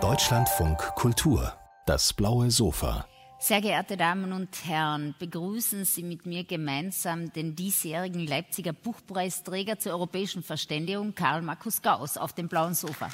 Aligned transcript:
Deutschlandfunk 0.00 0.78
Kultur, 0.96 1.52
das 1.86 2.12
blaue 2.12 2.50
Sofa. 2.50 3.06
Sehr 3.38 3.60
geehrte 3.60 3.96
Damen 3.96 4.32
und 4.32 4.48
Herren, 4.64 5.14
begrüßen 5.20 5.84
Sie 5.84 6.02
mit 6.02 6.26
mir 6.26 6.42
gemeinsam 6.42 7.32
den 7.32 7.54
diesjährigen 7.54 8.26
Leipziger 8.26 8.72
Buchpreisträger 8.72 9.78
zur 9.78 9.92
europäischen 9.92 10.42
Verständigung, 10.42 11.14
Karl 11.14 11.42
Markus 11.42 11.82
Gauss, 11.82 12.16
auf 12.16 12.32
dem 12.32 12.48
blauen 12.48 12.74
Sofa. 12.74 13.10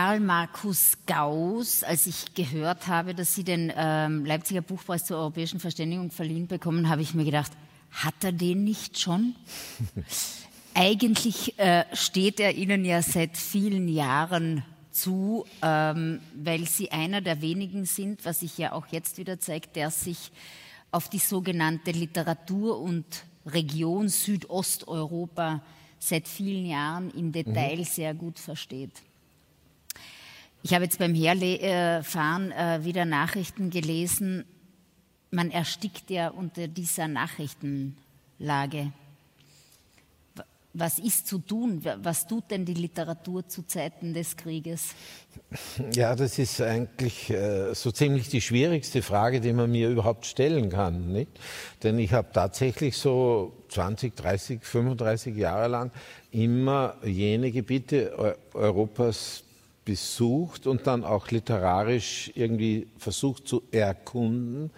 Karl 0.00 0.20
Markus 0.20 0.96
Gauss, 1.04 1.84
als 1.84 2.06
ich 2.06 2.32
gehört 2.32 2.86
habe, 2.86 3.14
dass 3.14 3.34
Sie 3.34 3.44
den 3.44 3.70
ähm, 3.76 4.24
Leipziger 4.24 4.62
Buchpreis 4.62 5.04
zur 5.04 5.18
europäischen 5.18 5.60
Verständigung 5.60 6.10
verliehen 6.10 6.46
bekommen, 6.46 6.88
habe 6.88 7.02
ich 7.02 7.12
mir 7.12 7.26
gedacht, 7.26 7.52
hat 7.90 8.14
er 8.22 8.32
den 8.32 8.64
nicht 8.64 8.98
schon? 8.98 9.34
Eigentlich 10.74 11.58
äh, 11.58 11.84
steht 11.92 12.40
er 12.40 12.54
Ihnen 12.54 12.86
ja 12.86 13.02
seit 13.02 13.36
vielen 13.36 13.88
Jahren 13.88 14.64
zu, 14.90 15.44
ähm, 15.60 16.20
weil 16.34 16.66
Sie 16.66 16.90
einer 16.90 17.20
der 17.20 17.42
wenigen 17.42 17.84
sind, 17.84 18.24
was 18.24 18.40
sich 18.40 18.56
ja 18.56 18.72
auch 18.72 18.86
jetzt 18.86 19.18
wieder 19.18 19.38
zeigt, 19.38 19.76
der 19.76 19.90
sich 19.90 20.32
auf 20.92 21.10
die 21.10 21.18
sogenannte 21.18 21.90
Literatur 21.90 22.80
und 22.80 23.04
Region 23.44 24.08
Südosteuropa 24.08 25.60
seit 25.98 26.26
vielen 26.26 26.64
Jahren 26.64 27.10
im 27.10 27.32
Detail 27.32 27.76
mhm. 27.76 27.84
sehr 27.84 28.14
gut 28.14 28.38
versteht. 28.38 28.92
Ich 30.62 30.74
habe 30.74 30.84
jetzt 30.84 30.98
beim 30.98 31.14
Herfahren 31.14 32.52
äh, 32.52 32.84
wieder 32.84 33.06
Nachrichten 33.06 33.70
gelesen. 33.70 34.44
Man 35.30 35.50
erstickt 35.50 36.10
ja 36.10 36.28
unter 36.28 36.68
dieser 36.68 37.08
Nachrichtenlage. 37.08 38.92
Was 40.72 40.98
ist 40.98 41.26
zu 41.26 41.38
tun? 41.38 41.82
Was 42.02 42.26
tut 42.26 42.50
denn 42.50 42.64
die 42.64 42.74
Literatur 42.74 43.48
zu 43.48 43.66
Zeiten 43.66 44.12
des 44.12 44.36
Krieges? 44.36 44.94
Ja, 45.92 46.14
das 46.14 46.38
ist 46.38 46.60
eigentlich 46.60 47.30
äh, 47.30 47.74
so 47.74 47.90
ziemlich 47.90 48.28
die 48.28 48.40
schwierigste 48.40 49.02
Frage, 49.02 49.40
die 49.40 49.52
man 49.52 49.70
mir 49.70 49.88
überhaupt 49.88 50.26
stellen 50.26 50.68
kann. 50.68 51.10
Nicht? 51.10 51.30
Denn 51.82 51.98
ich 51.98 52.12
habe 52.12 52.28
tatsächlich 52.32 52.98
so 52.98 53.52
20, 53.70 54.14
30, 54.14 54.62
35 54.62 55.34
Jahre 55.36 55.68
lang 55.68 55.90
immer 56.30 56.96
jene 57.02 57.50
Gebiete 57.50 58.36
Europas 58.52 59.42
besucht 59.84 60.66
und 60.66 60.86
dann 60.86 61.04
auch 61.04 61.30
literarisch 61.30 62.30
irgendwie 62.34 62.86
versucht 62.98 63.48
zu 63.48 63.62
erkunden, 63.70 64.70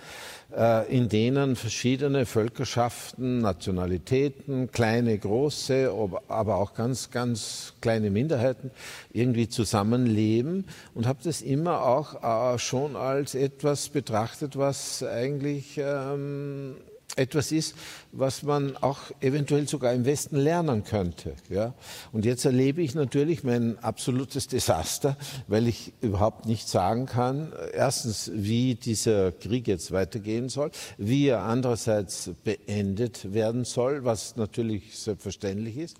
äh, 0.56 0.90
in 0.94 1.08
denen 1.08 1.56
verschiedene 1.56 2.24
Völkerschaften, 2.24 3.38
Nationalitäten, 3.38 4.70
kleine, 4.70 5.18
große, 5.18 5.92
aber 6.28 6.56
auch 6.56 6.74
ganz, 6.74 7.10
ganz 7.10 7.74
kleine 7.80 8.10
Minderheiten 8.10 8.70
irgendwie 9.12 9.48
zusammenleben 9.48 10.66
und 10.94 11.06
habe 11.06 11.18
das 11.22 11.42
immer 11.42 11.82
auch 11.82 12.54
äh, 12.54 12.58
schon 12.58 12.96
als 12.96 13.34
etwas 13.34 13.88
betrachtet, 13.88 14.56
was 14.56 15.02
eigentlich 15.02 15.78
ähm, 15.78 16.76
etwas 17.16 17.52
ist, 17.52 17.74
was 18.12 18.42
man 18.42 18.76
auch 18.78 18.98
eventuell 19.20 19.68
sogar 19.68 19.92
im 19.92 20.06
Westen 20.06 20.36
lernen 20.36 20.82
könnte. 20.84 21.34
Ja? 21.50 21.74
Und 22.10 22.24
jetzt 22.24 22.44
erlebe 22.44 22.80
ich 22.80 22.94
natürlich 22.94 23.44
mein 23.44 23.78
absolutes 23.80 24.48
Desaster, 24.48 25.16
weil 25.46 25.68
ich 25.68 25.92
überhaupt 26.00 26.46
nicht 26.46 26.68
sagen 26.68 27.06
kann, 27.06 27.52
erstens, 27.74 28.30
wie 28.34 28.74
dieser 28.76 29.32
Krieg 29.32 29.68
jetzt 29.68 29.92
weitergehen 29.92 30.48
soll, 30.48 30.70
wie 30.96 31.26
er 31.26 31.42
andererseits 31.42 32.30
beendet 32.44 33.34
werden 33.34 33.64
soll, 33.64 34.04
was 34.04 34.36
natürlich 34.36 34.98
selbstverständlich 34.98 35.76
ist, 35.76 35.96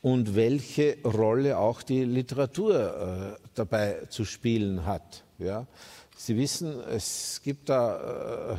und 0.00 0.34
welche 0.34 0.96
Rolle 1.04 1.58
auch 1.58 1.82
die 1.82 2.04
Literatur 2.04 3.36
äh, 3.36 3.40
dabei 3.54 3.98
zu 4.08 4.24
spielen 4.24 4.86
hat. 4.86 5.24
Ja? 5.38 5.66
Sie 6.16 6.36
wissen, 6.36 6.80
es 6.90 7.40
gibt 7.42 7.68
da 7.68 8.52
äh, 8.52 8.56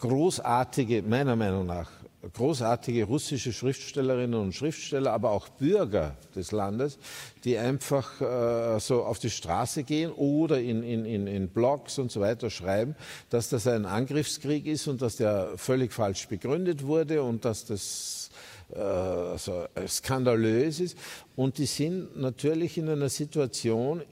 großartige, 0.00 1.02
meiner 1.02 1.36
Meinung 1.36 1.66
nach, 1.66 1.90
großartige 2.34 3.04
russische 3.04 3.52
Schriftstellerinnen 3.52 4.38
und 4.38 4.54
Schriftsteller, 4.54 5.12
aber 5.12 5.30
auch 5.30 5.48
Bürger 5.48 6.16
des 6.34 6.52
Landes, 6.52 6.98
die 7.44 7.56
einfach 7.56 8.20
äh, 8.20 8.78
so 8.78 9.04
auf 9.04 9.18
die 9.18 9.30
Straße 9.30 9.84
gehen 9.84 10.12
oder 10.12 10.60
in, 10.60 10.82
in, 10.82 11.26
in, 11.26 11.48
Blogs 11.48 11.98
und 11.98 12.10
so 12.12 12.20
weiter 12.20 12.50
schreiben, 12.50 12.94
dass 13.30 13.48
das 13.48 13.66
ein 13.66 13.86
Angriffskrieg 13.86 14.66
ist 14.66 14.86
und 14.86 15.00
dass 15.00 15.16
der 15.16 15.52
völlig 15.56 15.92
falsch 15.92 16.28
begründet 16.28 16.84
wurde 16.84 17.22
und 17.22 17.44
dass 17.44 17.64
das 17.64 18.30
äh, 18.74 19.38
so 19.38 19.66
skandalös 19.86 20.80
ist. 20.80 20.98
Und 21.36 21.56
die 21.56 21.66
sind 21.66 22.18
natürlich 22.18 22.76
in 22.76 22.88
einer 22.88 23.08
Situation, 23.08 24.00
äh, 24.00 24.04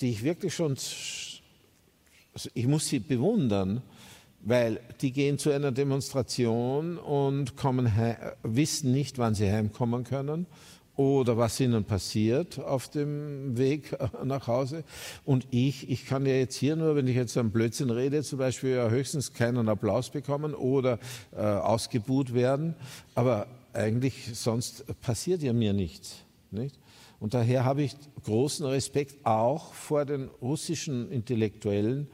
die 0.00 0.10
ich 0.10 0.22
wirklich 0.22 0.54
schon, 0.54 0.72
also 2.32 2.50
ich 2.54 2.66
muss 2.66 2.88
sie 2.88 2.98
bewundern, 2.98 3.82
weil 4.46 4.78
die 5.00 5.10
gehen 5.10 5.38
zu 5.38 5.50
einer 5.50 5.72
Demonstration 5.72 6.98
und 6.98 7.56
kommen 7.56 7.92
wissen 8.44 8.92
nicht, 8.92 9.18
wann 9.18 9.34
sie 9.34 9.50
heimkommen 9.50 10.04
können 10.04 10.46
oder 10.94 11.36
was 11.36 11.58
ihnen 11.58 11.84
passiert 11.84 12.60
auf 12.60 12.88
dem 12.88 13.58
Weg 13.58 13.96
nach 14.24 14.46
Hause. 14.46 14.84
Und 15.24 15.48
ich, 15.50 15.90
ich 15.90 16.06
kann 16.06 16.24
ja 16.26 16.34
jetzt 16.34 16.54
hier 16.54 16.76
nur, 16.76 16.94
wenn 16.94 17.08
ich 17.08 17.16
jetzt 17.16 17.36
einen 17.36 17.50
Blödsinn 17.50 17.90
rede, 17.90 18.22
zum 18.22 18.38
Beispiel 18.38 18.70
ja 18.70 18.88
höchstens 18.88 19.32
keinen 19.32 19.68
Applaus 19.68 20.10
bekommen 20.10 20.54
oder 20.54 21.00
äh, 21.36 21.40
ausgebuht 21.40 22.32
werden. 22.32 22.76
Aber 23.16 23.48
eigentlich 23.72 24.30
sonst 24.32 24.84
passiert 25.02 25.42
ja 25.42 25.52
mir 25.52 25.72
nichts. 25.72 26.18
Nicht? 26.52 26.78
Und 27.18 27.34
daher 27.34 27.64
habe 27.64 27.82
ich 27.82 27.96
großen 28.22 28.64
Respekt 28.66 29.26
auch 29.26 29.74
vor 29.74 30.04
den 30.04 30.28
russischen 30.40 31.10
Intellektuellen, 31.10 32.06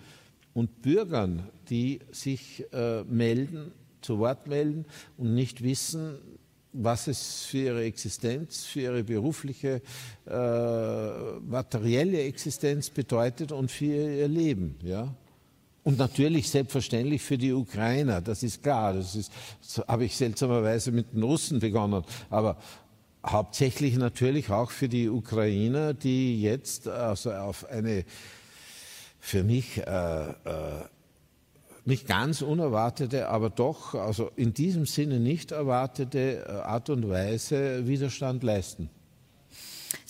und 0.54 0.82
Bürgern, 0.82 1.48
die 1.70 2.00
sich 2.10 2.64
äh, 2.72 3.04
melden, 3.04 3.72
zu 4.00 4.18
Wort 4.18 4.46
melden 4.46 4.84
und 5.16 5.34
nicht 5.34 5.62
wissen, 5.62 6.18
was 6.72 7.06
es 7.06 7.44
für 7.44 7.58
ihre 7.58 7.84
Existenz, 7.84 8.64
für 8.64 8.80
ihre 8.80 9.04
berufliche, 9.04 9.82
äh, 10.26 11.40
materielle 11.40 12.22
Existenz 12.22 12.90
bedeutet 12.90 13.52
und 13.52 13.70
für 13.70 13.84
ihr 13.84 14.28
Leben. 14.28 14.76
Ja? 14.82 15.14
Und 15.84 15.98
natürlich 15.98 16.48
selbstverständlich 16.48 17.22
für 17.22 17.36
die 17.36 17.52
Ukrainer, 17.52 18.20
das 18.20 18.42
ist 18.42 18.62
klar. 18.62 18.94
Das, 18.94 19.16
ist, 19.16 19.32
das 19.60 19.86
habe 19.86 20.04
ich 20.04 20.16
seltsamerweise 20.16 20.92
mit 20.92 21.12
den 21.12 21.22
Russen 21.22 21.58
begonnen. 21.58 22.04
Aber 22.30 22.56
hauptsächlich 23.26 23.96
natürlich 23.96 24.50
auch 24.50 24.70
für 24.70 24.88
die 24.88 25.08
Ukrainer, 25.08 25.92
die 25.92 26.40
jetzt 26.40 26.88
also 26.88 27.32
auf 27.32 27.68
eine 27.68 28.04
für 29.24 29.44
mich 29.44 29.78
äh, 29.78 30.30
äh, 30.30 30.32
nicht 31.84 32.08
ganz 32.08 32.42
unerwartete, 32.42 33.28
aber 33.28 33.50
doch, 33.50 33.94
also 33.94 34.32
in 34.34 34.52
diesem 34.52 34.84
Sinne 34.84 35.20
nicht 35.20 35.52
erwartete 35.52 36.44
äh, 36.44 36.50
Art 36.50 36.90
und 36.90 37.08
Weise 37.08 37.86
Widerstand 37.86 38.42
leisten. 38.42 38.90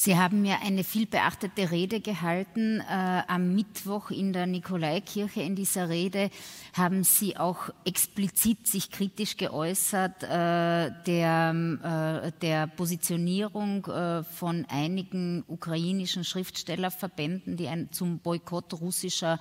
Sie 0.05 0.17
haben 0.17 0.43
mir 0.43 0.57
eine 0.63 0.83
viel 0.83 1.07
beachtete 1.07 1.71
Rede 1.71 2.01
gehalten 2.01 2.81
äh, 2.81 3.23
am 3.29 3.55
Mittwoch 3.55 4.11
in 4.11 4.33
der 4.33 4.49
Nikolaikirche. 4.49 5.43
In 5.43 5.55
dieser 5.55 5.89
Rede 5.89 6.29
haben 6.73 7.05
Sie 7.05 7.37
auch 7.37 7.71
explizit 7.85 8.67
sich 8.67 8.91
kritisch 8.91 9.37
geäußert 9.37 10.25
äh, 10.25 10.91
der, 11.07 12.25
äh, 12.25 12.33
der 12.41 12.67
Positionierung 12.67 13.87
äh, 13.87 14.25
von 14.25 14.67
einigen 14.69 15.45
ukrainischen 15.47 16.25
Schriftstellerverbänden, 16.25 17.57
die 17.57 17.69
ein, 17.69 17.93
zum 17.93 18.19
Boykott 18.19 18.75
russischer 18.81 19.39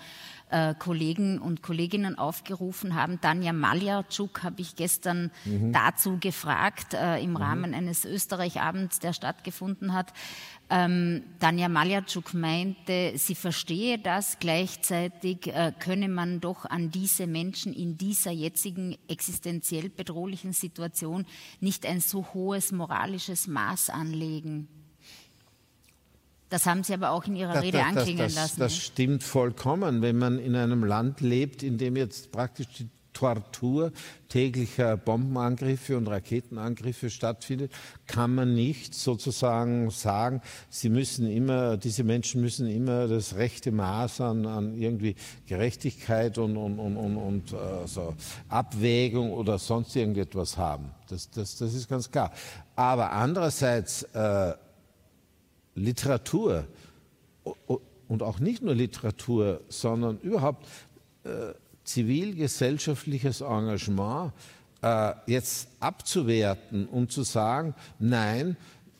äh, 0.51 0.75
Kollegen 0.77 1.39
und 1.39 1.63
Kolleginnen 1.63 2.17
aufgerufen 2.17 2.95
haben. 2.95 3.19
Tanja 3.21 3.53
Maljarczuk 3.53 4.43
habe 4.43 4.61
ich 4.61 4.75
gestern 4.75 5.31
mhm. 5.45 5.71
dazu 5.71 6.17
gefragt 6.19 6.93
äh, 6.93 7.21
im 7.21 7.31
mhm. 7.31 7.37
Rahmen 7.37 7.73
eines 7.73 8.05
Österreich-Abends, 8.05 8.99
der 8.99 9.13
stattgefunden 9.13 9.93
hat. 9.93 10.13
Ähm, 10.69 11.23
Tanja 11.39 11.67
Maljarczuk 11.67 12.33
meinte, 12.33 13.13
sie 13.15 13.35
verstehe 13.35 13.97
das, 13.97 14.39
gleichzeitig 14.39 15.47
äh, 15.47 15.73
könne 15.79 16.07
man 16.07 16.39
doch 16.39 16.65
an 16.65 16.91
diese 16.91 17.27
Menschen 17.27 17.73
in 17.73 17.97
dieser 17.97 18.31
jetzigen 18.31 18.97
existenziell 19.07 19.89
bedrohlichen 19.89 20.53
Situation 20.53 21.25
nicht 21.59 21.85
ein 21.85 21.99
so 21.99 22.25
hohes 22.33 22.71
moralisches 22.71 23.47
Maß 23.47 23.89
anlegen. 23.89 24.67
Das 26.51 26.65
haben 26.65 26.83
Sie 26.83 26.93
aber 26.93 27.11
auch 27.11 27.25
in 27.25 27.35
Ihrer 27.37 27.53
das, 27.53 27.63
Rede 27.63 27.77
das, 27.77 27.87
anklingen 27.87 28.25
das, 28.25 28.35
lassen. 28.35 28.59
Das 28.59 28.75
stimmt 28.75 29.23
vollkommen. 29.23 30.01
Wenn 30.01 30.17
man 30.17 30.37
in 30.37 30.55
einem 30.55 30.83
Land 30.83 31.21
lebt, 31.21 31.63
in 31.63 31.77
dem 31.77 31.95
jetzt 31.95 32.33
praktisch 32.33 32.67
die 32.67 32.89
Tortur 33.13 33.91
täglicher 34.27 34.97
Bombenangriffe 34.97 35.97
und 35.97 36.07
Raketenangriffe 36.07 37.09
stattfindet, 37.09 37.71
kann 38.05 38.35
man 38.35 38.53
nicht 38.53 38.93
sozusagen 38.93 39.89
sagen, 39.91 40.41
sie 40.69 40.89
müssen 40.89 41.25
immer, 41.29 41.77
diese 41.77 42.03
Menschen 42.03 42.41
müssen 42.41 42.67
immer 42.67 43.07
das 43.07 43.35
rechte 43.35 43.71
Maß 43.71 44.21
an, 44.21 44.45
an 44.45 44.73
irgendwie 44.75 45.15
Gerechtigkeit 45.47 46.37
und, 46.37 46.57
und, 46.57 46.79
und, 46.79 46.97
und, 46.97 47.17
und 47.17 47.53
äh, 47.53 47.87
so 47.87 48.13
Abwägung 48.49 49.31
oder 49.31 49.57
sonst 49.57 49.95
irgendetwas 49.95 50.57
haben. 50.57 50.91
Das, 51.07 51.29
das, 51.29 51.57
das 51.57 51.73
ist 51.73 51.87
ganz 51.87 52.11
klar. 52.11 52.31
Aber 52.75 53.11
andererseits 53.11 54.03
äh, 54.03 54.53
Literatur 55.75 56.65
und 58.07 58.23
auch 58.23 58.39
nicht 58.39 58.61
nur 58.61 58.75
Literatur, 58.75 59.61
sondern 59.69 60.19
überhaupt 60.19 60.67
äh, 61.23 61.53
zivilgesellschaftliches 61.83 63.41
Engagement 63.41 64.33
äh, 64.81 65.13
jetzt 65.27 65.69
abzuwerten 65.79 66.87
und 66.87 67.11
zu 67.11 67.23
sagen, 67.23 67.73
nein, 67.99 68.57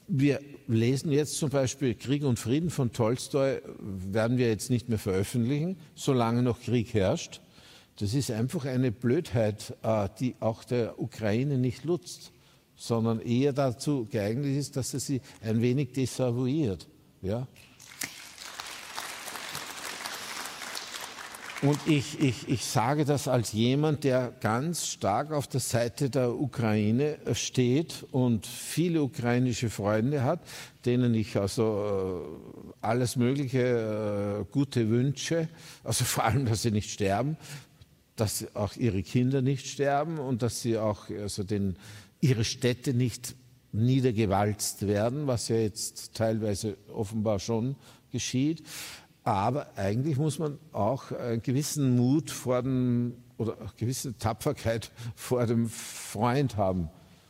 wir 0.07 0.41
lesen 0.68 1.12
jetzt 1.12 1.38
zum 1.38 1.50
Beispiel 1.50 1.95
Krieg 1.95 2.23
und 2.23 2.38
Frieden 2.38 2.69
von 2.69 2.91
Tolstoi, 2.91 3.62
werden 3.79 4.38
wir 4.38 4.50
jetzt 4.50 4.69
nicht 4.69 4.89
mehr 4.89 5.00
veröffentlichen, 5.00 5.77
solange 5.95 6.41
noch 6.41 6.59
Krieg 6.62 6.94
herrscht. 6.94 7.41
Das 8.00 8.13
ist 8.13 8.31
einfach 8.31 8.65
eine 8.65 8.91
Blödheit, 8.91 9.75
äh, 9.83 10.09
die 10.19 10.35
auch 10.39 10.63
der 10.63 11.00
Ukraine 11.00 11.57
nicht 11.57 11.85
nutzt, 11.85 12.31
sondern 12.81 13.19
eher 13.19 13.53
dazu 13.53 14.07
geeignet 14.09 14.57
ist, 14.57 14.75
dass 14.75 14.95
er 14.95 14.99
sie 14.99 15.21
ein 15.43 15.61
wenig 15.61 15.91
desavouiert. 15.91 16.87
Ja? 17.21 17.47
Und 21.61 21.77
ich, 21.85 22.19
ich, 22.19 22.49
ich 22.49 22.65
sage 22.65 23.05
das 23.05 23.27
als 23.27 23.51
jemand, 23.51 24.03
der 24.03 24.33
ganz 24.41 24.87
stark 24.87 25.31
auf 25.31 25.45
der 25.45 25.59
Seite 25.59 26.09
der 26.09 26.33
Ukraine 26.33 27.19
steht 27.33 28.03
und 28.11 28.47
viele 28.47 29.03
ukrainische 29.03 29.69
Freunde 29.69 30.23
hat, 30.23 30.39
denen 30.83 31.13
ich 31.13 31.37
also 31.37 32.23
äh, 32.33 32.73
alles 32.81 33.15
Mögliche 33.15 34.39
äh, 34.41 34.51
gute 34.51 34.89
wünsche, 34.89 35.49
also 35.83 36.03
vor 36.05 36.23
allem, 36.23 36.47
dass 36.47 36.63
sie 36.63 36.71
nicht 36.71 36.89
sterben, 36.89 37.37
dass 38.15 38.55
auch 38.55 38.75
ihre 38.75 39.03
Kinder 39.03 39.41
nicht 39.41 39.67
sterben 39.67 40.19
und 40.19 40.41
dass 40.41 40.61
sie 40.61 40.77
auch 40.77 41.09
also 41.09 41.43
den, 41.43 41.75
ihre 42.19 42.43
Städte 42.43 42.93
nicht 42.93 43.35
niedergewalzt 43.71 44.87
werden, 44.87 45.27
was 45.27 45.47
ja 45.47 45.55
jetzt 45.55 46.13
teilweise 46.13 46.77
offenbar 46.93 47.39
schon 47.39 47.75
geschieht. 48.11 48.63
Aber 49.23 49.67
eigentlich 49.77 50.17
muss 50.17 50.39
man 50.39 50.57
auch 50.71 51.11
einen 51.11 51.41
gewissen 51.41 51.95
Mut 51.95 52.31
vor 52.31 52.61
dem 52.61 53.15
oder 53.37 53.57
eine 53.59 53.69
gewisse 53.77 54.17
Tapferkeit 54.17 54.91
vor 55.15 55.45
dem 55.45 55.69
Freund 55.69 56.57
haben 56.57 56.89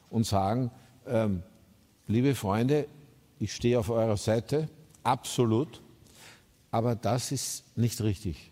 und 0.10 0.26
sagen, 0.26 0.72
ähm, 1.08 1.44
liebe 2.08 2.36
Freunde, 2.36 2.88
ich 3.40 3.54
stehe 3.54 3.80
auf 3.80 3.90
eurer 3.90 4.18
Seite, 4.18 4.70
absolut, 5.04 5.82
aber 6.70 6.96
das 6.96 7.32
ist 7.32 7.78
nicht 7.78 8.02
richtig. 8.02 8.51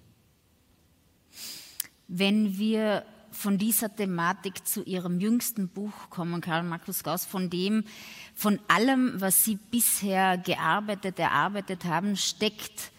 Wenn 2.11 2.57
wir 2.57 3.05
von 3.31 3.59
dieser 3.59 3.95
Thematik 3.95 4.65
zu 4.65 4.83
Ihrem 4.83 5.19
jüngsten 5.19 5.69
Buch 5.69 6.09
kommen, 6.09 6.41
Karl 6.41 6.63
Markus 6.63 7.03
Gauss, 7.03 7.23
von 7.23 7.51
dem, 7.51 7.83
von 8.33 8.59
allem, 8.67 9.21
was 9.21 9.45
Sie 9.45 9.59
bisher 9.69 10.39
gearbeitet, 10.39 11.19
erarbeitet 11.19 11.85
haben, 11.85 12.17
steckt 12.17 12.91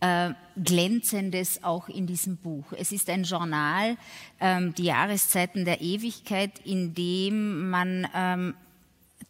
äh, 0.00 0.34
Glänzendes 0.62 1.64
auch 1.64 1.88
in 1.88 2.06
diesem 2.06 2.36
Buch. 2.36 2.66
Es 2.76 2.92
ist 2.92 3.08
ein 3.08 3.24
Journal, 3.24 3.96
ähm, 4.38 4.74
die 4.74 4.84
Jahreszeiten 4.84 5.64
der 5.64 5.80
Ewigkeit, 5.80 6.58
in 6.64 6.94
dem 6.94 7.70
man 7.70 8.06
ähm, 8.14 8.54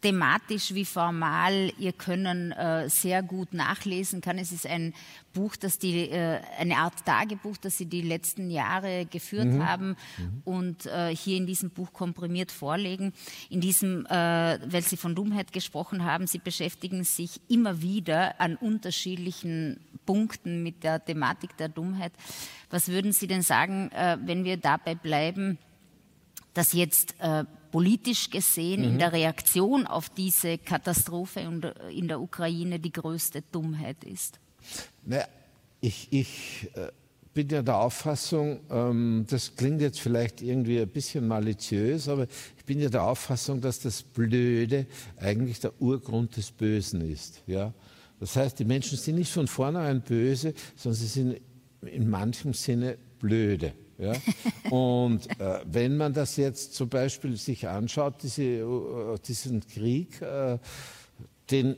thematisch 0.00 0.74
wie 0.74 0.84
formal 0.84 1.72
ihr 1.78 1.92
Können 1.92 2.52
äh, 2.52 2.88
sehr 2.88 3.22
gut 3.22 3.52
nachlesen 3.52 4.20
kann. 4.20 4.38
Es 4.38 4.52
ist 4.52 4.66
ein 4.66 4.94
Buch, 5.32 5.56
das 5.56 5.78
die, 5.78 6.08
äh, 6.10 6.40
eine 6.58 6.76
Art 6.76 7.04
Tagebuch, 7.04 7.56
das 7.56 7.78
Sie 7.78 7.86
die 7.86 8.02
letzten 8.02 8.50
Jahre 8.50 9.06
geführt 9.06 9.46
mhm. 9.46 9.66
haben 9.66 9.96
mhm. 10.18 10.42
und 10.44 10.86
äh, 10.86 11.14
hier 11.14 11.36
in 11.36 11.46
diesem 11.46 11.70
Buch 11.70 11.92
komprimiert 11.92 12.52
vorlegen. 12.52 13.12
In 13.50 13.60
diesem, 13.60 14.06
äh, 14.06 14.10
weil 14.10 14.82
Sie 14.82 14.96
von 14.96 15.16
Dummheit 15.16 15.52
gesprochen 15.52 16.04
haben, 16.04 16.28
Sie 16.28 16.38
beschäftigen 16.38 17.02
sich 17.02 17.40
immer 17.48 17.82
wieder 17.82 18.40
an 18.40 18.56
unterschiedlichen 18.56 19.80
Punkten 20.06 20.62
mit 20.62 20.84
der 20.84 21.04
Thematik 21.04 21.56
der 21.56 21.68
Dummheit. 21.68 22.12
Was 22.70 22.88
würden 22.88 23.12
Sie 23.12 23.26
denn 23.26 23.42
sagen, 23.42 23.90
äh, 23.90 24.16
wenn 24.24 24.44
wir 24.44 24.58
dabei 24.58 24.94
bleiben, 24.94 25.58
dass 26.54 26.72
jetzt 26.72 27.14
äh, 27.20 27.44
politisch 27.70 28.30
gesehen 28.30 28.80
mhm. 28.80 28.88
in 28.88 28.98
der 28.98 29.12
Reaktion 29.12 29.86
auf 29.86 30.08
diese 30.08 30.58
Katastrophe 30.58 31.40
in 31.90 32.08
der 32.08 32.20
Ukraine 32.20 32.78
die 32.78 32.92
größte 32.92 33.42
Dummheit 33.52 34.04
ist? 34.04 34.38
Naja, 35.04 35.26
ich, 35.80 36.08
ich 36.10 36.70
äh, 36.74 36.88
bin 37.34 37.48
ja 37.50 37.62
der 37.62 37.76
Auffassung, 37.76 38.60
ähm, 38.70 39.24
das 39.28 39.54
klingt 39.54 39.80
jetzt 39.80 40.00
vielleicht 40.00 40.42
irgendwie 40.42 40.80
ein 40.80 40.88
bisschen 40.88 41.28
maliziös, 41.28 42.08
aber 42.08 42.26
ich 42.56 42.64
bin 42.64 42.80
ja 42.80 42.88
der 42.88 43.04
Auffassung, 43.04 43.60
dass 43.60 43.78
das 43.80 44.02
Blöde 44.02 44.86
eigentlich 45.18 45.60
der 45.60 45.80
Urgrund 45.80 46.36
des 46.36 46.50
Bösen 46.50 47.00
ist. 47.00 47.42
Ja? 47.46 47.72
Das 48.18 48.34
heißt, 48.34 48.58
die 48.58 48.64
Menschen 48.64 48.98
sind 48.98 49.16
nicht 49.16 49.30
von 49.30 49.46
vornherein 49.46 50.00
böse, 50.00 50.52
sondern 50.74 51.00
sie 51.00 51.06
sind 51.06 51.40
in 51.82 52.10
manchem 52.10 52.52
Sinne 52.54 52.98
blöde. 53.20 53.72
Ja? 53.98 54.12
Und 54.70 55.28
äh, 55.40 55.60
wenn 55.64 55.96
man 55.96 56.12
das 56.12 56.36
jetzt 56.36 56.74
zum 56.74 56.88
Beispiel 56.88 57.36
sich 57.36 57.66
anschaut, 57.68 58.22
diese, 58.22 58.42
äh, 58.42 59.18
diesen 59.26 59.66
Krieg, 59.66 60.22
äh, 60.22 60.58
den 61.50 61.76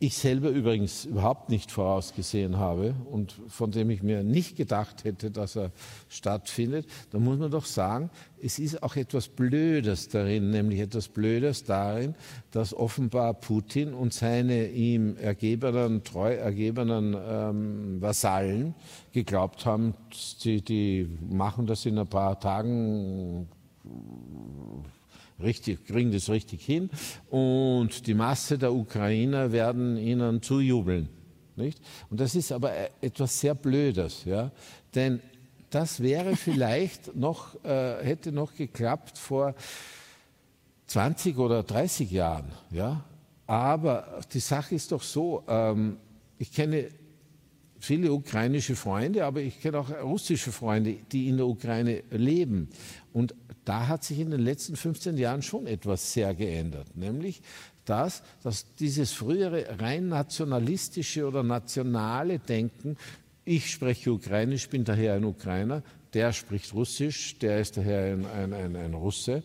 ich 0.00 0.16
selber 0.16 0.50
übrigens 0.50 1.04
überhaupt 1.06 1.48
nicht 1.48 1.72
vorausgesehen 1.72 2.56
habe 2.56 2.94
und 3.10 3.34
von 3.48 3.72
dem 3.72 3.90
ich 3.90 4.02
mir 4.02 4.22
nicht 4.22 4.56
gedacht 4.56 5.02
hätte, 5.04 5.30
dass 5.30 5.56
er 5.56 5.72
stattfindet, 6.08 6.86
dann 7.10 7.24
muss 7.24 7.38
man 7.38 7.50
doch 7.50 7.64
sagen, 7.64 8.10
es 8.40 8.60
ist 8.60 8.82
auch 8.82 8.94
etwas 8.94 9.28
Blödes 9.28 10.08
darin, 10.08 10.50
nämlich 10.50 10.78
etwas 10.78 11.08
Blödes 11.08 11.64
darin, 11.64 12.14
dass 12.52 12.74
offenbar 12.74 13.34
Putin 13.34 13.92
und 13.92 14.12
seine 14.12 14.68
ihm 14.68 15.16
ergebenen, 15.16 16.04
treu 16.04 16.32
ergebenen 16.32 17.16
ähm, 17.20 18.00
Vasallen 18.00 18.74
geglaubt 19.12 19.66
haben, 19.66 19.94
die, 20.44 20.62
die 20.62 21.08
machen 21.28 21.66
das 21.66 21.84
in 21.86 21.98
ein 21.98 22.06
paar 22.06 22.38
Tagen 22.38 23.48
richtig, 25.40 25.86
kriegen 25.86 26.12
das 26.12 26.28
richtig 26.28 26.64
hin 26.64 26.90
und 27.30 28.06
die 28.06 28.14
Masse 28.14 28.58
der 28.58 28.72
Ukrainer 28.72 29.52
werden 29.52 29.96
ihnen 29.96 30.42
zujubeln. 30.42 31.08
Nicht? 31.56 31.80
Und 32.10 32.20
das 32.20 32.34
ist 32.34 32.52
aber 32.52 32.72
etwas 33.00 33.40
sehr 33.40 33.54
Blödes, 33.54 34.24
ja? 34.24 34.52
denn 34.94 35.20
das 35.70 36.00
wäre 36.00 36.36
vielleicht 36.36 37.14
noch, 37.16 37.62
äh, 37.64 38.04
hätte 38.04 38.32
noch 38.32 38.54
geklappt 38.54 39.18
vor 39.18 39.54
20 40.86 41.36
oder 41.38 41.62
30 41.62 42.10
Jahren. 42.10 42.50
Ja? 42.70 43.04
Aber 43.46 44.20
die 44.32 44.40
Sache 44.40 44.74
ist 44.74 44.92
doch 44.92 45.02
so, 45.02 45.42
ähm, 45.48 45.98
ich 46.38 46.52
kenne 46.52 46.88
viele 47.78 48.12
ukrainische 48.12 48.76
Freunde, 48.76 49.24
aber 49.24 49.40
ich 49.40 49.60
kenne 49.60 49.78
auch 49.78 49.90
russische 50.02 50.52
Freunde, 50.52 50.96
die 51.12 51.28
in 51.28 51.36
der 51.36 51.46
Ukraine 51.46 52.02
leben. 52.10 52.68
Und 53.12 53.34
da 53.64 53.86
hat 53.88 54.04
sich 54.04 54.18
in 54.18 54.30
den 54.30 54.40
letzten 54.40 54.76
15 54.76 55.16
Jahren 55.16 55.42
schon 55.42 55.66
etwas 55.66 56.12
sehr 56.12 56.34
geändert, 56.34 56.96
nämlich 56.96 57.42
das, 57.84 58.22
dass 58.42 58.74
dieses 58.76 59.12
frühere 59.12 59.78
rein 59.80 60.08
nationalistische 60.08 61.26
oder 61.26 61.42
nationale 61.42 62.38
Denken, 62.38 62.96
ich 63.44 63.70
spreche 63.70 64.12
Ukrainisch, 64.12 64.68
bin 64.68 64.84
daher 64.84 65.14
ein 65.14 65.24
Ukrainer, 65.24 65.82
der 66.12 66.32
spricht 66.32 66.74
Russisch, 66.74 67.38
der 67.38 67.60
ist 67.60 67.76
daher 67.76 68.12
ein, 68.12 68.26
ein, 68.26 68.52
ein, 68.52 68.76
ein 68.76 68.94
Russe, 68.94 69.42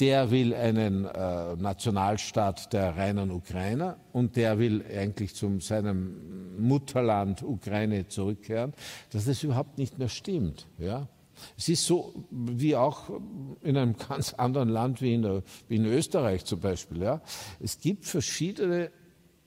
der 0.00 0.30
will 0.30 0.54
einen 0.54 1.04
äh, 1.04 1.56
Nationalstaat 1.56 2.72
der 2.72 2.96
reinen 2.96 3.30
Ukrainer 3.30 3.98
und 4.12 4.36
der 4.36 4.58
will 4.58 4.84
eigentlich 4.96 5.34
zu 5.34 5.58
seinem 5.60 6.58
Mutterland 6.58 7.42
Ukraine 7.42 8.06
zurückkehren, 8.06 8.72
dass 9.10 9.24
das 9.24 9.42
überhaupt 9.42 9.78
nicht 9.78 9.98
mehr 9.98 10.08
stimmt. 10.08 10.66
Ja? 10.78 11.08
Es 11.56 11.68
ist 11.68 11.84
so 11.84 12.14
wie 12.30 12.76
auch 12.76 13.10
in 13.62 13.76
einem 13.76 13.96
ganz 14.08 14.34
anderen 14.34 14.68
Land 14.68 15.02
wie 15.02 15.14
in, 15.14 15.22
der, 15.22 15.42
wie 15.68 15.76
in 15.76 15.86
Österreich 15.86 16.44
zum 16.44 16.60
Beispiel. 16.60 17.02
Ja? 17.02 17.20
Es 17.60 17.80
gibt 17.80 18.04
verschiedene, 18.04 18.90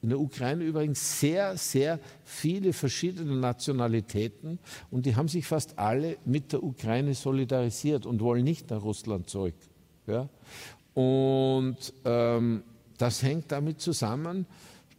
in 0.01 0.10
der 0.10 0.20
Ukraine 0.20 0.63
übrigens 0.63 1.20
sehr, 1.20 1.55
sehr 1.55 2.00
viele 2.24 2.74
verschiedene 2.74 3.36
Nationalitäten 3.38 4.60
und 4.89 5.05
die 5.05 5.15
haben 5.15 5.27
sich 5.29 5.46
fast 5.46 5.79
alle 5.79 6.17
mit 6.25 6.51
der 6.51 6.63
Ukraine 6.63 7.13
solidarisiert 7.13 8.05
und 8.05 8.20
wollen 8.20 8.43
nicht 8.43 8.70
nach 8.70 8.84
Russland 8.84 9.29
zurück. 9.29 9.55
Ja? 10.08 10.29
Und 10.93 11.77
ähm, 12.05 12.63
das 12.98 13.24
hängt 13.24 13.51
damit 13.51 13.81
zusammen, 13.81 14.46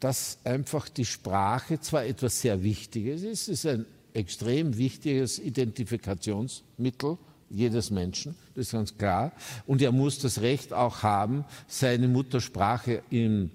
dass 0.01 0.39
einfach 0.45 0.89
die 0.89 1.05
Sprache 1.05 1.81
zwar 1.81 2.05
etwas 2.05 2.41
sehr 2.41 2.63
Wichtiges 2.63 3.23
ist, 3.23 3.43
es 3.43 3.65
ist 3.65 3.67
ein 3.67 3.87
extrem 4.15 4.77
wichtiges 4.77 5.39
Identifikationsmittel 5.39 7.19
jedes 7.53 7.91
Menschen, 7.91 8.35
das 8.55 8.67
ist 8.67 8.73
ganz 8.73 8.97
klar. 8.97 9.33
Und 9.67 9.83
er 9.83 9.93
muss 9.93 10.19
das 10.19 10.41
Recht 10.41 10.73
auch 10.73 11.03
haben, 11.03 11.45
seine 11.69 12.09
Muttersprache 12.09 13.03
im 13.11 13.51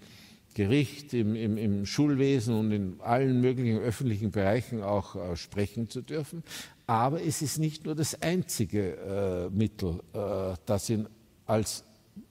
Gericht, 0.53 1.13
im, 1.13 1.35
im, 1.35 1.57
im 1.57 1.85
Schulwesen 1.85 2.55
und 2.55 2.71
in 2.71 2.95
allen 3.01 3.41
möglichen 3.41 3.79
öffentlichen 3.79 4.31
Bereichen 4.31 4.81
auch 4.81 5.15
äh, 5.15 5.35
sprechen 5.35 5.89
zu 5.89 6.01
dürfen. 6.01 6.43
Aber 6.87 7.21
es 7.21 7.41
ist 7.41 7.59
nicht 7.59 7.85
nur 7.85 7.95
das 7.95 8.21
einzige 8.21 9.49
äh, 9.51 9.55
Mittel, 9.55 9.99
äh, 10.13 10.55
das 10.65 10.89
ihn 10.89 11.07
als 11.47 11.83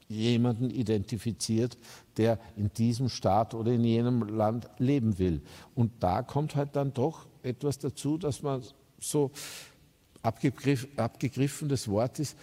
jemanden 0.09 0.71
identifiziert, 0.71 1.77
der 2.17 2.39
in 2.57 2.73
diesem 2.73 3.09
Staat 3.09 3.55
oder 3.55 3.73
in 3.73 3.85
jenem 3.85 4.23
Land 4.23 4.69
leben 4.79 5.19
will. 5.19 5.43
Und 5.75 5.93
da 6.01 6.23
kommt 6.23 6.55
halt 6.55 6.77
dann 6.77 6.95
doch 6.95 7.27
etwas 7.43 7.79
dazu, 7.79 8.17
dass 8.19 8.43
man 8.43 8.63
so 9.01 9.31
abgegriff, 10.23 10.87
abgegriffen 10.97 11.69
das 11.69 11.89
Wort 11.89 12.19
ist, 12.19 12.37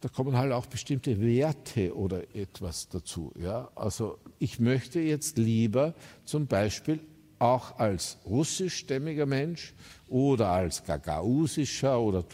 da 0.00 0.08
kommen 0.08 0.36
halt 0.36 0.52
auch 0.52 0.66
bestimmte 0.66 1.20
Werte 1.20 1.96
oder 1.96 2.22
etwas 2.34 2.88
dazu. 2.88 3.32
Ja? 3.38 3.68
Also 3.74 4.18
ich 4.38 4.60
möchte 4.60 5.00
jetzt 5.00 5.38
lieber 5.38 5.94
zum 6.24 6.46
Beispiel 6.46 7.00
auch 7.40 7.78
als 7.78 8.18
russischstämmiger 8.24 9.26
Mensch 9.26 9.74
oder 10.08 10.48
als 10.48 10.84
gagausischer 10.84 12.00
oder 12.00 12.24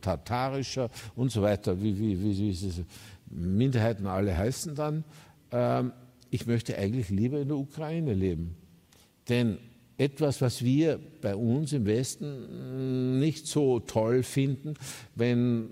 tatarischer 0.00 0.90
und 1.16 1.30
so 1.30 1.42
weiter, 1.42 1.80
wie, 1.82 1.98
wie, 1.98 2.22
wie 2.22 2.34
diese 2.34 2.84
Minderheiten 3.26 4.06
alle 4.06 4.36
heißen 4.36 4.74
dann, 4.74 5.04
ähm, 5.52 5.92
ich 6.30 6.46
möchte 6.46 6.76
eigentlich 6.76 7.10
lieber 7.10 7.40
in 7.40 7.48
der 7.48 7.56
Ukraine 7.56 8.12
leben. 8.12 8.56
Denn 9.28 9.58
etwas, 9.96 10.40
was 10.40 10.64
wir 10.64 10.98
bei 11.20 11.36
uns 11.36 11.72
im 11.72 11.86
Westen 11.86 13.18
nicht 13.20 13.46
so 13.46 13.80
toll 13.80 14.22
finden, 14.22 14.74
wenn 15.14 15.70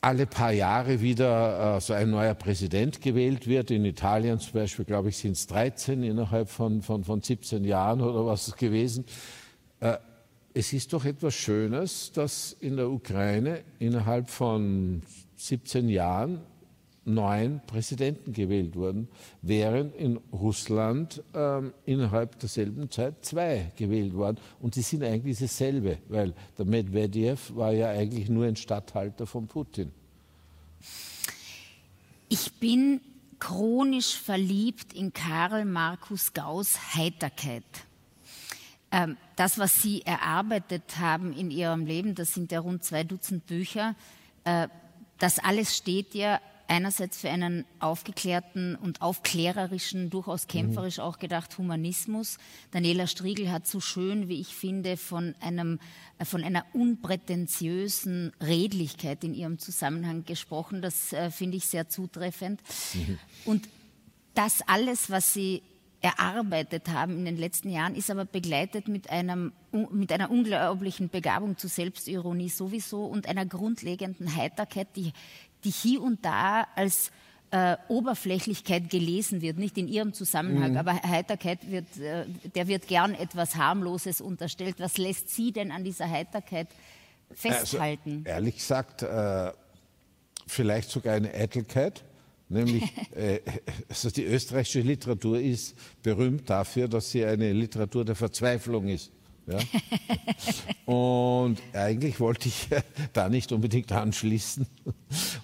alle 0.00 0.26
paar 0.26 0.52
Jahre 0.52 1.00
wieder 1.00 1.76
äh, 1.76 1.80
so 1.80 1.92
ein 1.92 2.10
neuer 2.10 2.34
Präsident 2.34 3.00
gewählt 3.00 3.46
wird. 3.46 3.70
In 3.70 3.84
Italien 3.84 4.40
zum 4.40 4.54
Beispiel, 4.54 4.84
glaube 4.84 5.10
ich, 5.10 5.16
sind 5.16 5.32
es 5.32 5.46
13 5.46 6.02
innerhalb 6.02 6.48
von, 6.48 6.82
von, 6.82 7.04
von 7.04 7.22
17 7.22 7.64
Jahren 7.64 8.00
oder 8.00 8.26
was 8.26 8.56
gewesen. 8.56 9.04
Äh, 9.78 9.98
es 10.54 10.72
ist 10.72 10.92
doch 10.92 11.04
etwas 11.04 11.34
Schönes, 11.34 12.12
dass 12.12 12.56
in 12.60 12.76
der 12.76 12.90
Ukraine 12.90 13.62
innerhalb 13.78 14.28
von 14.28 15.02
17 15.36 15.88
Jahren 15.88 16.40
neun 17.04 17.60
Präsidenten 17.66 18.32
gewählt 18.32 18.76
wurden, 18.76 19.08
während 19.40 19.94
in 19.96 20.18
Russland 20.32 21.22
ähm, 21.34 21.72
innerhalb 21.84 22.38
derselben 22.38 22.90
Zeit 22.90 23.24
zwei 23.24 23.72
gewählt 23.76 24.14
wurden. 24.14 24.38
Und 24.60 24.76
die 24.76 24.82
sind 24.82 25.02
eigentlich 25.02 25.38
dasselbe, 25.38 25.98
weil 26.08 26.34
der 26.56 26.64
Medvedev 26.64 27.54
war 27.56 27.72
ja 27.72 27.90
eigentlich 27.90 28.28
nur 28.28 28.46
ein 28.46 28.56
Statthalter 28.56 29.26
von 29.26 29.48
Putin. 29.48 29.90
Ich 32.28 32.52
bin 32.60 33.00
chronisch 33.40 34.16
verliebt 34.16 34.92
in 34.92 35.12
Karl 35.12 35.64
Markus 35.64 36.32
Gauss 36.32 36.94
Heiterkeit. 36.94 37.64
Ähm, 38.92 39.16
das, 39.36 39.58
was 39.58 39.82
Sie 39.82 40.02
erarbeitet 40.02 40.98
haben 40.98 41.32
in 41.32 41.50
Ihrem 41.50 41.86
Leben, 41.86 42.14
das 42.14 42.34
sind 42.34 42.52
ja 42.52 42.60
rund 42.60 42.84
zwei 42.84 43.04
Dutzend 43.04 43.46
Bücher, 43.46 43.94
äh, 44.44 44.68
das 45.18 45.38
alles 45.38 45.76
steht 45.76 46.14
ja 46.14 46.40
einerseits 46.72 47.18
für 47.18 47.28
einen 47.28 47.66
aufgeklärten 47.80 48.76
und 48.76 49.02
aufklärerischen, 49.02 50.08
durchaus 50.08 50.46
kämpferisch 50.46 50.96
mhm. 50.96 51.04
auch 51.04 51.18
gedacht 51.18 51.58
Humanismus. 51.58 52.38
Daniela 52.70 53.06
Striegel 53.06 53.52
hat 53.52 53.66
so 53.66 53.78
schön, 53.78 54.28
wie 54.28 54.40
ich 54.40 54.54
finde, 54.54 54.96
von, 54.96 55.34
einem, 55.40 55.80
äh, 56.18 56.24
von 56.24 56.42
einer 56.42 56.64
unprätentiösen 56.72 58.32
Redlichkeit 58.40 59.22
in 59.22 59.34
ihrem 59.34 59.58
Zusammenhang 59.58 60.24
gesprochen. 60.24 60.80
Das 60.80 61.12
äh, 61.12 61.30
finde 61.30 61.58
ich 61.58 61.66
sehr 61.66 61.88
zutreffend. 61.88 62.62
Mhm. 62.94 63.18
Und 63.44 63.68
das 64.34 64.62
alles, 64.66 65.10
was 65.10 65.34
Sie 65.34 65.62
erarbeitet 66.02 66.88
haben 66.88 67.16
in 67.18 67.24
den 67.24 67.36
letzten 67.36 67.70
Jahren, 67.70 67.94
ist 67.94 68.10
aber 68.10 68.24
begleitet 68.24 68.88
mit, 68.88 69.08
einem, 69.08 69.52
mit 69.90 70.12
einer 70.12 70.30
unglaublichen 70.30 71.08
Begabung 71.08 71.56
zur 71.56 71.70
Selbstironie 71.70 72.48
sowieso 72.48 73.04
und 73.04 73.28
einer 73.28 73.46
grundlegenden 73.46 74.36
Heiterkeit, 74.36 74.88
die 74.96 75.12
die 75.64 75.70
hier 75.70 76.02
und 76.02 76.24
da 76.24 76.66
als 76.74 77.10
äh, 77.50 77.76
Oberflächlichkeit 77.88 78.90
gelesen 78.90 79.42
wird, 79.42 79.58
nicht 79.58 79.76
in 79.76 79.88
ihrem 79.88 80.14
Zusammenhang, 80.14 80.72
mhm. 80.72 80.78
aber 80.78 80.94
Heiterkeit 81.02 81.70
wird, 81.70 81.98
äh, 81.98 82.24
der 82.54 82.66
wird 82.66 82.88
gern 82.88 83.14
etwas 83.14 83.56
Harmloses 83.56 84.20
unterstellt. 84.20 84.76
Was 84.78 84.96
lässt 84.96 85.28
Sie 85.28 85.52
denn 85.52 85.70
an 85.70 85.84
dieser 85.84 86.08
Heiterkeit 86.08 86.68
festhalten? 87.30 88.22
Also, 88.24 88.36
ehrlich 88.36 88.56
gesagt, 88.56 89.02
äh, 89.02 89.52
vielleicht 90.46 90.90
sogar 90.90 91.14
eine 91.14 91.32
Eitelkeit. 91.32 92.04
Nämlich, 92.52 92.84
äh, 93.14 93.40
also 93.88 94.10
die 94.10 94.24
österreichische 94.24 94.80
Literatur 94.80 95.40
ist 95.40 95.74
berühmt 96.02 96.48
dafür, 96.48 96.86
dass 96.86 97.10
sie 97.10 97.24
eine 97.24 97.52
Literatur 97.52 98.04
der 98.04 98.14
Verzweiflung 98.14 98.88
ist. 98.88 99.10
Ja? 99.46 99.58
Und 100.92 101.56
eigentlich 101.72 102.20
wollte 102.20 102.48
ich 102.48 102.68
da 103.14 103.28
nicht 103.28 103.52
unbedingt 103.52 103.90
anschließen. 103.90 104.66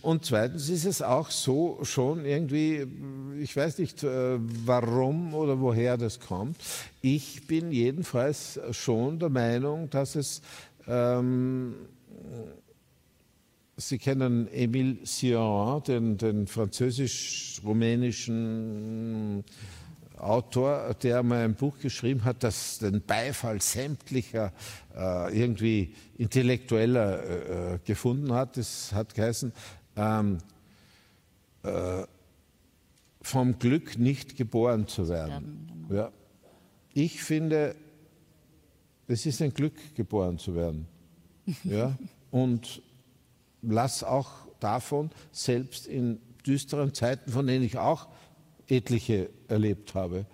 Und 0.02 0.24
zweitens 0.26 0.68
ist 0.68 0.84
es 0.84 1.00
auch 1.00 1.30
so 1.30 1.80
schon 1.82 2.26
irgendwie, 2.26 2.86
ich 3.40 3.56
weiß 3.56 3.78
nicht 3.78 4.04
äh, 4.04 4.38
warum 4.38 5.34
oder 5.34 5.60
woher 5.60 5.96
das 5.96 6.20
kommt. 6.20 6.58
Ich 7.00 7.46
bin 7.46 7.72
jedenfalls 7.72 8.60
schon 8.72 9.18
der 9.18 9.30
Meinung, 9.30 9.88
dass 9.88 10.14
es, 10.14 10.42
ähm, 10.86 11.74
Sie 13.80 13.99
kennen 13.99 14.49
Emile 14.52 15.06
Sion, 15.06 15.85
den, 15.85 16.16
den 16.16 16.49
französisch-rumänischen 16.49 19.44
Autor, 20.16 20.97
der 21.00 21.23
mal 21.23 21.44
ein 21.44 21.54
Buch 21.54 21.78
geschrieben 21.78 22.25
hat, 22.25 22.42
das 22.42 22.80
den 22.80 23.02
Beifall 23.02 23.62
sämtlicher 23.62 24.52
äh, 24.97 25.40
irgendwie 25.40 25.94
Intellektueller 26.16 27.23
äh, 27.23 27.75
äh 27.75 27.78
gefunden 27.85 28.32
hat. 28.32 28.56
Das 28.56 28.92
hat 28.92 29.14
geheißen, 29.14 29.52
ähm, 29.94 30.38
äh, 31.62 32.02
vom 33.23 33.61
Glück 33.61 33.97
nicht 33.97 34.37
geboren 34.37 34.88
zu 34.88 35.08
werden. 35.08 35.87
Genau. 35.88 36.00
Ja. 36.00 36.11
Ich 36.94 37.23
finde, 37.23 37.76
es 39.06 39.25
ist 39.25 39.40
ein 39.40 39.54
Glück, 39.54 39.94
geboren 39.94 40.37
zu 40.37 40.56
werden. 40.56 40.88
ja? 41.62 41.97
Und 42.32 42.82
lass 43.62 44.02
auch 44.02 44.30
davon, 44.60 45.10
selbst 45.32 45.86
in 45.86 46.20
düsteren 46.46 46.94
Zeiten, 46.94 47.30
von 47.30 47.46
denen 47.46 47.64
ich 47.64 47.78
auch 47.78 48.08
etliche 48.68 49.30
erlebt 49.48 49.94
habe, 49.94 50.26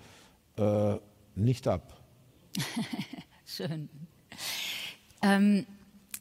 äh, 0.56 0.96
nicht 1.34 1.68
ab. 1.68 2.00
Schön. 3.46 3.88
Ähm, 5.22 5.66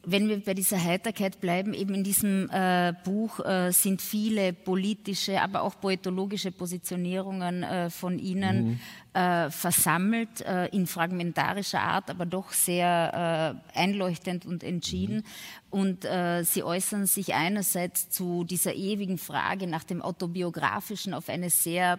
wenn 0.06 0.28
wir 0.28 0.40
bei 0.40 0.54
dieser 0.54 0.82
Heiterkeit 0.82 1.40
bleiben, 1.40 1.74
eben 1.74 1.94
in 1.94 2.04
diesem 2.04 2.48
äh, 2.50 2.92
Buch 3.04 3.40
äh, 3.40 3.70
sind 3.72 4.02
viele 4.02 4.52
politische, 4.52 5.40
aber 5.40 5.62
auch 5.62 5.80
poetologische 5.80 6.52
Positionierungen 6.52 7.62
äh, 7.62 7.90
von 7.90 8.18
Ihnen 8.18 8.68
mhm. 8.68 8.80
Äh, 9.16 9.48
versammelt, 9.52 10.40
äh, 10.40 10.66
in 10.70 10.88
fragmentarischer 10.88 11.80
Art, 11.80 12.10
aber 12.10 12.26
doch 12.26 12.50
sehr 12.50 13.60
äh, 13.72 13.78
einleuchtend 13.78 14.44
und 14.44 14.64
entschieden. 14.64 15.18
Mhm. 15.18 15.22
Und 15.70 16.06
Sie 16.42 16.62
äußern 16.62 17.06
sich 17.06 17.34
einerseits 17.34 18.08
zu 18.08 18.44
dieser 18.44 18.74
ewigen 18.74 19.18
Frage 19.18 19.66
nach 19.66 19.82
dem 19.82 20.02
Autobiografischen 20.02 21.14
auf 21.14 21.28
eine 21.28 21.50
sehr 21.50 21.98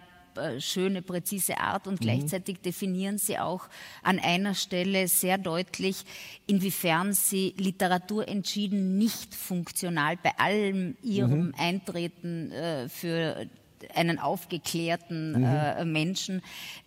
schöne, 0.58 1.02
präzise 1.02 1.58
Art 1.58 1.86
und 1.86 2.00
mhm. 2.00 2.04
gleichzeitig 2.04 2.60
definieren 2.60 3.18
Sie 3.18 3.38
auch 3.38 3.68
an 4.02 4.18
einer 4.18 4.54
Stelle 4.54 5.08
sehr 5.08 5.38
deutlich, 5.38 6.04
inwiefern 6.46 7.12
Sie 7.12 7.54
Literatur 7.58 8.28
entschieden 8.28 8.98
nicht 8.98 9.34
funktional 9.34 10.16
bei 10.16 10.32
allem 10.38 10.96
Ihrem 11.02 11.48
mhm. 11.48 11.54
Eintreten 11.58 12.52
äh, 12.52 12.88
für 12.88 13.46
einen 13.94 14.18
aufgeklärten 14.18 15.38
mhm. 15.38 15.44
äh, 15.44 15.84
Menschen, 15.84 16.42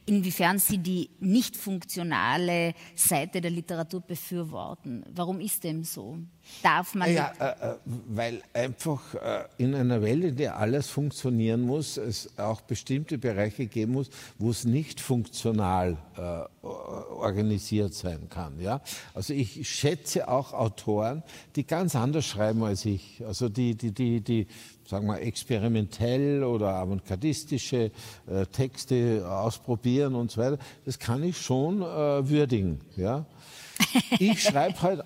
inwiefern 0.10 0.58
Sie 0.58 0.80
die 0.80 1.12
nicht 1.20 1.56
funktionale 1.56 2.74
Seite 2.96 3.42
der 3.42 3.52
Literatur 3.52 4.02
befürworten. 4.02 5.06
Warum 5.14 5.40
ist 5.40 5.64
dem 5.64 5.84
so? 5.84 6.18
Darf 6.64 6.96
man. 6.96 7.14
Ja, 7.14 7.32
äh, 7.40 7.74
äh, 7.74 7.76
weil 8.08 8.42
einfach 8.54 9.14
äh, 9.14 9.44
in 9.58 9.76
einer 9.76 10.02
Welt, 10.02 10.24
in 10.24 10.36
der 10.36 10.58
alles 10.58 10.90
funktionieren 10.90 11.62
muss, 11.62 11.98
es 11.98 12.38
auch 12.40 12.62
bestimmte 12.62 13.20
Bereiche 13.20 13.68
geben 13.68 13.94
muss, 13.94 14.10
wo 14.40 14.50
es 14.50 14.66
nicht 14.66 15.00
funktional 15.00 15.98
äh, 16.18 16.66
organisiert 16.66 17.94
sein 17.94 18.30
kann. 18.30 18.60
Ja? 18.60 18.82
Also 19.14 19.36
ich 19.36 19.70
schätze 19.70 20.28
auch 20.28 20.54
Autoren, 20.54 21.22
die 21.56 21.68
ganz 21.68 21.96
anders 21.96 22.26
schreiben 22.26 22.64
als 22.64 22.84
ich. 22.86 23.24
Also 23.26 23.48
die, 23.48 23.76
die, 23.76 23.92
die, 23.92 24.22
die 24.22 24.48
sagen 24.90 25.06
wir, 25.06 25.22
experimentell 25.22 26.44
oder 26.44 26.70
avantgardistische 26.70 27.92
äh, 28.26 28.46
Texte 28.52 29.24
ausprobieren 29.30 29.99
und 30.08 30.32
so 30.32 30.42
weiter. 30.42 30.58
Das 30.86 31.00
kann 31.00 31.24
ich 31.24 31.38
schon 31.38 31.82
äh, 31.82 32.30
würdigen. 32.30 32.82
Ja? 32.96 33.26
Ich 34.20 34.44
schreibe 34.44 34.82
halt 34.82 35.04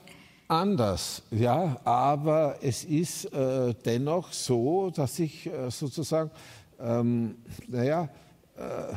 anders, 0.47 1.23
ja, 1.31 1.79
aber 1.83 2.57
es 2.61 2.83
ist 2.83 3.25
äh, 3.33 3.73
dennoch 3.85 4.31
so, 4.33 4.89
dass 4.89 5.19
ich 5.19 5.47
äh, 5.47 5.69
sozusagen, 5.69 6.31
ähm, 6.79 7.35
naja, 7.67 8.09
äh, 8.55 8.93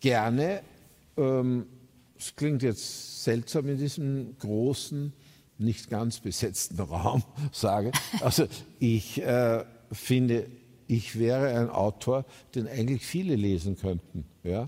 gerne, 0.00 0.62
ähm, 1.16 1.66
es 2.18 2.28
ähm, 2.28 2.36
klingt 2.36 2.62
jetzt 2.62 3.24
seltsam 3.24 3.68
in 3.68 3.78
diesem 3.78 4.36
großen, 4.38 5.12
nicht 5.58 5.90
ganz 5.90 6.20
besetzten 6.20 6.80
Raum 6.80 7.22
sage, 7.52 7.92
also 8.20 8.46
ich 8.78 9.22
äh, 9.22 9.64
finde, 9.92 10.46
ich 10.86 11.18
wäre 11.18 11.58
ein 11.58 11.70
Autor, 11.70 12.24
den 12.54 12.68
eigentlich 12.68 13.04
viele 13.04 13.36
lesen 13.36 13.76
könnten, 13.76 14.24
ja, 14.42 14.66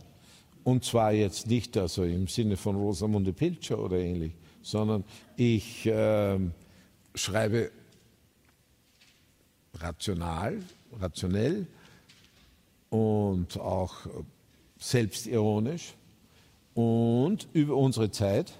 und 0.66 0.84
zwar 0.84 1.12
jetzt 1.12 1.46
nicht 1.46 1.76
also 1.76 2.02
im 2.02 2.26
Sinne 2.26 2.56
von 2.56 2.74
Rosamunde 2.74 3.32
Pilcher 3.32 3.78
oder 3.78 3.98
ähnlich, 3.98 4.32
sondern 4.62 5.04
ich 5.36 5.86
äh, 5.86 6.40
schreibe 7.14 7.70
rational, 9.74 10.58
rationell 10.98 11.68
und 12.90 13.60
auch 13.60 13.94
selbstironisch 14.76 15.94
und 16.74 17.46
über 17.52 17.76
unsere 17.76 18.10
Zeit 18.10 18.52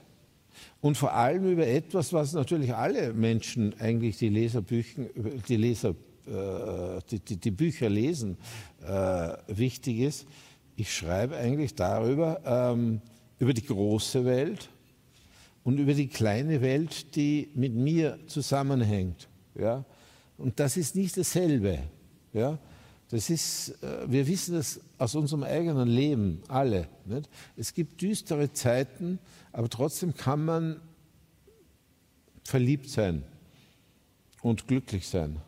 und 0.80 0.96
vor 0.96 1.12
allem 1.12 1.50
über 1.50 1.66
etwas, 1.66 2.12
was 2.12 2.34
natürlich 2.34 2.72
alle 2.72 3.14
Menschen 3.14 3.74
eigentlich 3.80 4.16
die 4.16 4.28
Leserbücher, 4.28 5.06
die, 5.48 5.56
Leser, 5.56 5.96
äh, 6.28 7.00
die, 7.10 7.18
die, 7.18 7.36
die, 7.36 7.50
Bücher 7.50 7.88
lesen, 7.88 8.36
äh, 8.86 9.32
wichtig 9.48 9.98
ist. 9.98 10.26
Ich 10.76 10.94
schreibe 10.94 11.36
eigentlich 11.36 11.74
darüber, 11.74 12.40
ähm, 12.44 13.00
über 13.38 13.54
die 13.54 13.64
große 13.64 14.24
Welt, 14.24 14.68
und 15.66 15.80
über 15.80 15.94
die 15.94 16.06
kleine 16.06 16.60
Welt, 16.60 17.16
die 17.16 17.50
mit 17.56 17.74
mir 17.74 18.20
zusammenhängt. 18.28 19.26
Ja? 19.56 19.84
Und 20.38 20.60
das 20.60 20.76
ist 20.76 20.94
nicht 20.94 21.16
dasselbe. 21.16 21.80
Ja? 22.32 22.56
Das 23.08 23.30
ist, 23.30 23.70
äh, 23.82 24.08
wir 24.08 24.28
wissen 24.28 24.54
das 24.54 24.80
aus 24.96 25.16
unserem 25.16 25.42
eigenen 25.42 25.88
Leben, 25.88 26.40
alle. 26.46 26.86
Nicht? 27.04 27.28
Es 27.56 27.74
gibt 27.74 28.00
düstere 28.00 28.52
Zeiten, 28.52 29.18
aber 29.50 29.68
trotzdem 29.68 30.14
kann 30.14 30.44
man 30.44 30.80
verliebt 32.44 32.88
sein 32.88 33.24
und 34.42 34.68
glücklich 34.68 35.08
sein. 35.08 35.40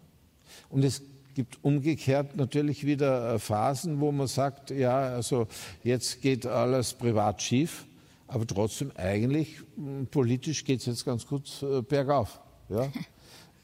Und 0.68 0.82
es 0.82 1.00
gibt 1.38 1.62
umgekehrt 1.62 2.36
natürlich 2.36 2.84
wieder 2.84 3.34
äh, 3.34 3.38
Phasen, 3.38 4.00
wo 4.00 4.10
man 4.10 4.26
sagt, 4.26 4.70
ja, 4.70 4.98
also 4.98 5.46
jetzt 5.84 6.20
geht 6.20 6.46
alles 6.46 6.94
privat 6.94 7.40
schief 7.40 7.86
aber 8.28 8.46
trotzdem 8.46 8.92
eigentlich 8.94 9.56
hm, 9.74 10.06
politisch 10.06 10.64
geht 10.64 10.80
es 10.80 10.86
jetzt 10.86 11.04
ganz 11.04 11.26
gut 11.26 11.50
äh, 11.62 11.82
bergauf. 11.82 12.40
Ja? 12.68 12.92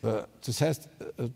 Äh, 0.02 0.24
das 0.44 0.60
heißt, 0.60 0.90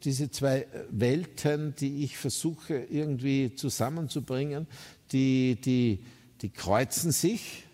diese 0.05 0.31
zwei 0.31 0.67
Welten, 0.91 1.75
die 1.77 2.05
ich 2.05 2.19
versuche 2.19 2.75
irgendwie 2.75 3.55
zusammenzubringen, 3.55 4.67
die, 5.11 5.59
die, 5.59 6.05
die 6.43 6.51
kreuzen 6.51 7.11
sich 7.11 7.65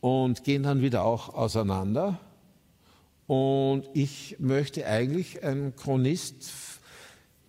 und 0.00 0.44
gehen 0.44 0.62
dann 0.62 0.80
wieder 0.80 1.04
auch 1.04 1.34
auseinander. 1.34 2.20
Und 3.26 3.82
ich 3.94 4.36
möchte 4.38 4.86
eigentlich 4.86 5.42
ein 5.42 5.74
Chronist 5.74 6.44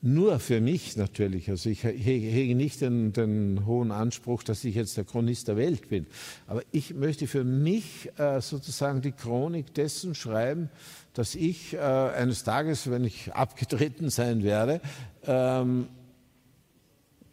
nur 0.05 0.39
für 0.39 0.61
mich 0.61 0.97
natürlich. 0.97 1.49
Also 1.49 1.67
ich 1.67 1.83
hege 1.83 2.53
nicht 2.53 2.79
den, 2.79 3.11
den, 3.11 3.65
hohen 3.65 3.91
Anspruch, 3.91 4.43
dass 4.43 4.63
ich 4.63 4.75
jetzt 4.75 4.97
der 4.97 5.03
Chronist 5.03 5.47
der 5.47 5.57
Welt 5.57 5.89
bin. 5.89 6.05
Aber 6.45 6.61
ich 6.71 6.93
möchte 6.93 7.25
für 7.25 7.43
mich 7.43 8.11
äh, 8.17 8.39
sozusagen 8.39 9.01
die 9.01 9.13
Chronik 9.13 9.73
dessen 9.73 10.13
schreiben, 10.13 10.69
dass 11.13 11.33
ich 11.33 11.73
äh, 11.73 11.79
eines 11.79 12.43
Tages, 12.43 12.89
wenn 12.91 13.03
ich 13.03 13.33
abgetreten 13.33 14.11
sein 14.11 14.43
werde, 14.43 14.79
ähm, 15.23 15.87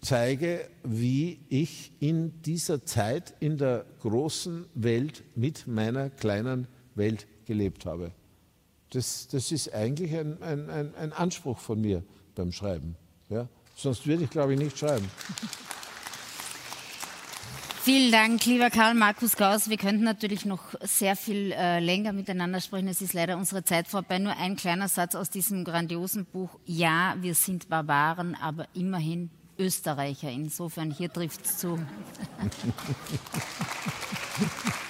zeige, 0.00 0.66
wie 0.82 1.40
ich 1.50 1.92
in 2.00 2.40
dieser 2.40 2.86
Zeit 2.86 3.34
in 3.40 3.58
der 3.58 3.84
großen 4.00 4.64
Welt 4.74 5.24
mit 5.34 5.66
meiner 5.66 6.08
kleinen 6.08 6.66
Welt 6.94 7.26
gelebt 7.44 7.84
habe. 7.84 8.12
Das, 8.90 9.28
das 9.28 9.52
ist 9.52 9.74
eigentlich 9.74 10.16
ein, 10.16 10.42
ein, 10.42 10.70
ein, 10.70 10.94
ein 10.94 11.12
Anspruch 11.12 11.58
von 11.58 11.78
mir 11.78 12.02
beim 12.34 12.52
Schreiben. 12.52 12.96
Ja? 13.28 13.48
Sonst 13.74 14.06
würde 14.06 14.24
ich, 14.24 14.30
glaube 14.30 14.54
ich, 14.54 14.58
nicht 14.58 14.78
schreiben. 14.78 15.08
Vielen 17.83 18.12
Dank, 18.12 18.44
lieber 18.44 18.70
Karl 18.70 18.94
Markus 18.94 19.37
Gauss. 19.37 19.68
Wir 19.68 19.76
könnten 19.76 20.04
natürlich 20.04 20.44
noch 20.44 20.62
sehr 20.83 21.16
viel 21.16 21.50
äh, 21.50 21.80
länger 21.80 22.12
miteinander 22.12 22.61
sprechen. 22.61 22.87
Es 22.87 23.02
ist 23.02 23.12
leider 23.12 23.37
unsere 23.37 23.64
Zeit 23.64 23.88
vorbei. 23.88 24.20
Nur 24.20 24.37
ein 24.37 24.54
kleiner 24.54 24.87
Satz 24.87 25.16
aus 25.16 25.30
diesem 25.30 25.64
grandiosen 25.64 26.24
Buch. 26.24 26.61
Ja, 26.64 27.16
wir 27.20 27.35
sind 27.35 27.68
Barbaren, 27.68 28.37
aber 28.37 28.68
immerhin 28.72 29.30
Österreicher. 29.59 30.30
Insofern 30.30 30.92
hier 30.92 31.12
trifft 31.12 31.44
es 31.44 31.59
zu. 31.59 31.76